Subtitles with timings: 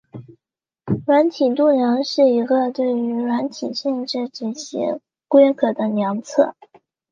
[1.05, 4.79] 软体度量是一个对于软体性质及其
[5.27, 6.55] 规格的量测。